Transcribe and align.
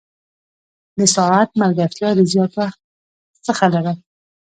د 0.97 0.99
ساعت 1.15 1.49
ملګرتیا 1.61 2.09
د 2.15 2.19
زیات 2.31 2.51
وخت 2.59 2.79
څخه 3.47 3.65
لرم. 3.73 3.97